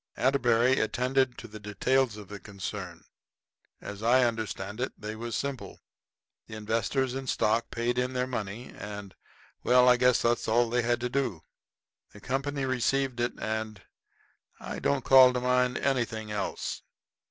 Atterbury 0.17 0.79
attended 0.79 1.37
to 1.37 1.47
the 1.47 1.59
details 1.59 2.17
of 2.17 2.27
the 2.27 2.39
concern. 2.39 3.03
As 3.79 4.01
I 4.01 4.23
understand 4.23 4.81
it, 4.81 4.93
they 4.99 5.15
was 5.15 5.35
simple. 5.35 5.79
The 6.47 6.55
investors 6.55 7.13
in 7.13 7.27
stock 7.27 7.69
paid 7.69 7.99
in 7.99 8.13
their 8.13 8.25
money, 8.25 8.73
and 8.75 9.13
well, 9.61 9.87
I 9.87 9.97
guess 9.97 10.19
that's 10.23 10.47
all 10.47 10.71
they 10.71 10.81
had 10.81 11.01
to 11.01 11.09
do. 11.09 11.43
The 12.13 12.19
company 12.19 12.65
received 12.65 13.19
it, 13.19 13.33
and 13.39 13.79
I 14.59 14.79
don't 14.79 15.05
call 15.05 15.33
to 15.33 15.39
mind 15.39 15.77
anything 15.77 16.31
else. 16.31 16.81